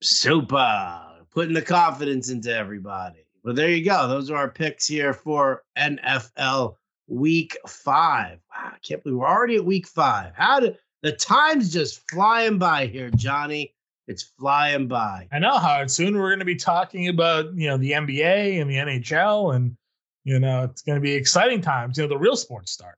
[0.01, 1.01] super
[1.31, 3.22] putting the confidence into everybody.
[3.43, 4.07] Well, there you go.
[4.07, 6.75] Those are our picks here for NFL
[7.07, 8.39] Week Five.
[8.49, 10.33] Wow, I can't believe we're already at Week Five.
[10.35, 13.73] How did the time's just flying by here, Johnny?
[14.07, 15.27] It's flying by.
[15.31, 18.69] I know how soon we're going to be talking about you know the NBA and
[18.69, 19.75] the NHL, and
[20.23, 21.97] you know it's going to be exciting times.
[21.97, 22.95] You know the real sports start.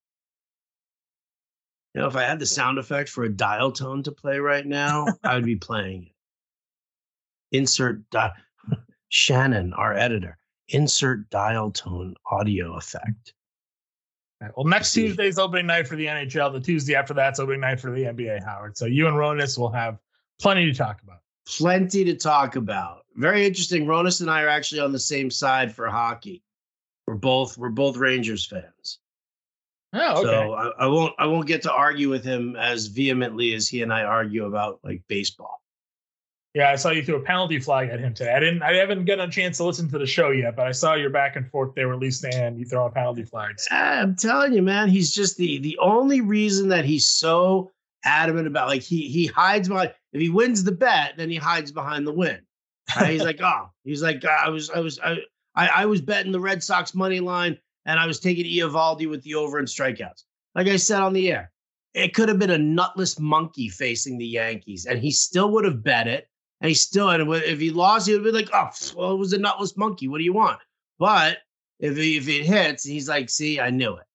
[1.95, 4.65] You know, if I had the sound effect for a dial tone to play right
[4.65, 7.57] now, I would be playing it.
[7.57, 8.33] Insert dial.
[9.15, 13.33] Shannon, our editor, insert dial tone audio effect.
[14.41, 16.51] Right, well, next Tuesday's opening night for the NHL.
[16.51, 18.77] The Tuesday after that's opening night for the NBA, Howard.
[18.77, 19.99] So you and Ronis will have
[20.41, 21.19] plenty to talk about.
[21.47, 23.05] Plenty to talk about.
[23.15, 23.85] Very interesting.
[23.85, 26.43] Ronis and I are actually on the same side for hockey.
[27.07, 28.99] We're both we're both Rangers fans.
[29.93, 30.23] Oh, okay.
[30.23, 33.81] So I, I won't I won't get to argue with him as vehemently as he
[33.81, 35.61] and I argue about like baseball.
[36.55, 38.33] Yeah, I saw you threw a penalty flag at him today.
[38.33, 38.63] I didn't.
[38.63, 41.09] I haven't gotten a chance to listen to the show yet, but I saw your
[41.09, 43.67] back and forth there, at least, and you throw a penalty flags.
[43.71, 47.73] I'm telling you, man, he's just the the only reason that he's so
[48.05, 51.73] adamant about like he he hides behind if he wins the bet, then he hides
[51.73, 52.39] behind the win.
[52.95, 53.11] Right?
[53.11, 55.17] he's like, oh, he's like, I was I was I,
[55.55, 59.23] I I was betting the Red Sox money line and I was taking Eovaldi with
[59.23, 60.23] the over and strikeouts.
[60.55, 61.51] Like I said on the air,
[61.93, 65.83] it could have been a nutless monkey facing the Yankees, and he still would have
[65.83, 66.29] bet it
[66.65, 69.33] and he still, and if he lost, he would be like, oh, well, it was
[69.33, 70.07] a nutless monkey.
[70.07, 70.59] What do you want?
[70.97, 71.37] But
[71.79, 74.05] if, if it hits, he's like, see, I knew it.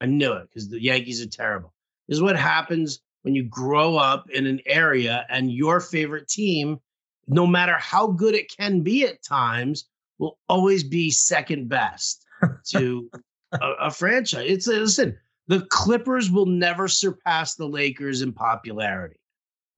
[0.00, 1.72] I knew it because the Yankees are terrible.
[2.08, 6.80] This is what happens when you grow up in an area and your favorite team,
[7.28, 9.88] no matter how good it can be at times,
[10.18, 12.26] will always be second best
[12.70, 13.08] to
[13.52, 14.46] a, a, franchise.
[14.48, 19.20] It's listen, the Clippers will never surpass the Lakers in popularity.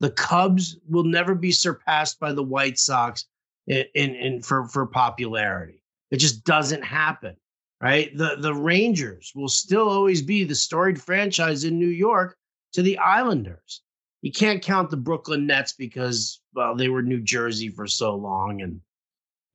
[0.05, 3.25] The Cubs will never be surpassed by the White Sox
[3.67, 5.83] in, in, in for, for popularity.
[6.11, 7.37] It just doesn't happen,
[7.81, 8.15] right?
[8.15, 12.37] The the Rangers will still always be the storied franchise in New York
[12.75, 13.81] to the Islanders.
[14.21, 18.61] You can't count the Brooklyn Nets because well they were New Jersey for so long,
[18.61, 18.83] and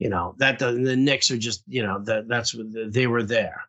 [0.00, 2.56] you know that the, the Knicks are just you know that that's
[2.88, 3.62] they were there.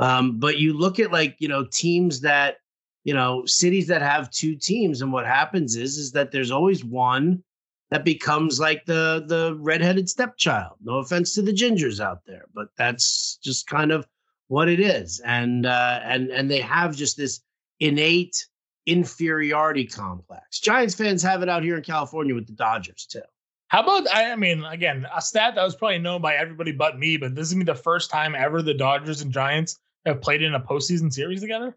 [0.00, 2.56] Um, but you look at like you know teams that
[3.04, 6.84] you know, cities that have two teams, and what happens is is that there's always
[6.84, 7.42] one
[7.90, 10.76] that becomes like the the redheaded stepchild.
[10.82, 14.06] No offense to the gingers out there, but that's just kind of
[14.48, 15.20] what it is.
[15.24, 17.40] And uh, and and they have just this
[17.78, 18.46] innate
[18.86, 20.60] inferiority complex.
[20.60, 23.22] Giants fans have it out here in California with the Dodgers too.
[23.68, 27.16] How about I mean, again, a stat that was probably known by everybody but me,
[27.16, 30.42] but this is gonna be the first time ever the Dodgers and Giants have played
[30.42, 31.76] in a postseason series together.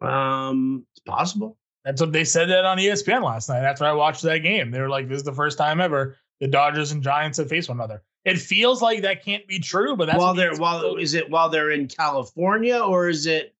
[0.00, 1.56] Um, it's possible.
[1.84, 3.60] That's what they said that on ESPN last night.
[3.60, 4.70] That's why I watched that game.
[4.70, 7.68] They were like, "This is the first time ever the Dodgers and Giants have faced
[7.68, 11.12] one another." It feels like that can't be true, but that's while they're while is
[11.12, 13.54] it while they're in California or is it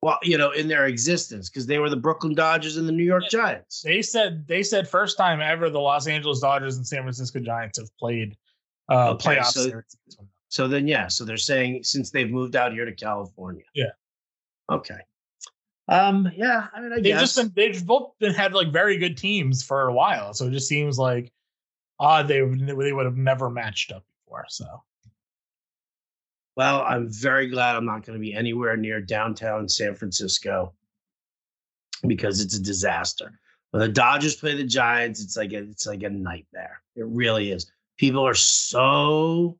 [0.00, 3.04] well you know in their existence because they were the Brooklyn Dodgers and the New
[3.04, 3.82] York Giants.
[3.82, 7.78] They said they said first time ever the Los Angeles Dodgers and San Francisco Giants
[7.78, 8.36] have played
[8.90, 9.96] uh okay, playoff so, series.
[10.48, 13.64] So then yeah, so they're saying since they've moved out here to California.
[13.72, 13.90] Yeah.
[14.68, 14.98] Okay.
[15.88, 17.34] Um, yeah, I mean, I they've guess.
[17.34, 20.52] just been they've both been had like very good teams for a while, so it
[20.52, 21.32] just seems like
[21.98, 24.44] odd they they would have never matched up before.
[24.48, 24.64] So,
[26.56, 30.72] well, I'm very glad I'm not going to be anywhere near downtown San Francisco
[32.06, 33.38] because it's a disaster.
[33.70, 36.82] When the Dodgers play the Giants, it's like a, it's like a nightmare.
[36.94, 37.70] It really is.
[37.96, 39.58] People are so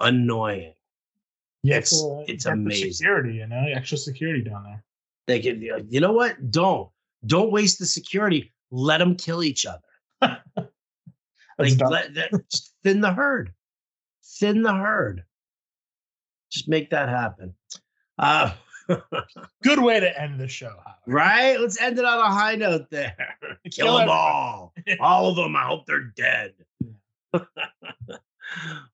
[0.00, 0.74] annoying.
[1.62, 2.92] Yeah, it's it's amazing.
[2.92, 4.84] Security, you know, extra security down there.
[5.28, 6.50] They can, be, you know what?
[6.50, 6.88] Don't
[7.26, 8.52] don't waste the security.
[8.70, 10.40] Let them kill each other.
[11.58, 13.52] like let, that, just thin the herd,
[14.24, 15.24] thin the herd.
[16.50, 17.54] Just make that happen.
[18.18, 18.52] Uh,
[19.62, 20.96] Good way to end the show, Howard.
[21.06, 21.60] right?
[21.60, 23.36] Let's end it on a high note there.
[23.70, 25.56] Kill, Kill them all, all of them.
[25.56, 26.54] I hope they're dead.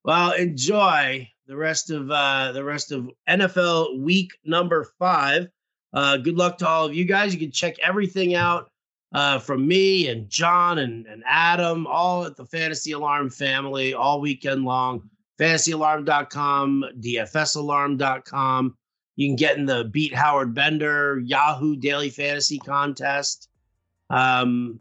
[0.05, 5.49] well, enjoy the rest of uh, the rest of NFL Week Number Five.
[5.95, 7.33] Uh, good luck to all of you guys.
[7.33, 8.71] You can check everything out
[9.15, 14.21] uh, from me and John and, and Adam, all at the Fantasy Alarm family all
[14.21, 15.09] weekend long.
[15.39, 18.77] FantasyAlarm.com, DFSAlarm.com.
[19.17, 23.49] You can get in the Beat Howard Bender Yahoo Daily Fantasy Contest.
[24.11, 24.81] Um,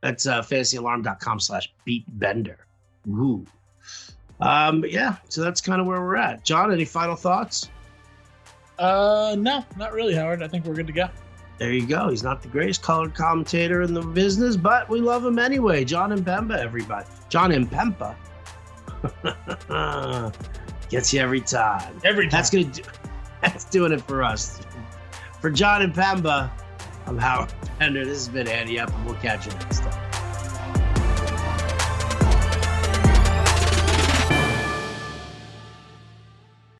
[0.00, 2.66] that's uh, FantasyAlarm.com slash Beat Bender.
[3.08, 3.46] Ooh.
[4.40, 6.44] Um, yeah, so that's kind of where we're at.
[6.44, 7.68] John, any final thoughts?
[8.78, 10.42] Uh, no, not really, Howard.
[10.42, 11.08] I think we're good to go.
[11.58, 12.08] There you go.
[12.08, 15.84] He's not the greatest colored commentator in the business, but we love him anyway.
[15.84, 17.06] John Impemba, everybody.
[17.28, 18.16] John Impemba
[20.90, 22.00] gets you every time.
[22.04, 22.30] Every time.
[22.30, 22.82] That's gonna do.
[23.42, 24.60] That's doing it for us.
[25.40, 26.50] For John Impemba,
[27.06, 28.04] I'm Howard Bender.
[28.04, 30.11] This has been Ante Up, and we'll catch you next time.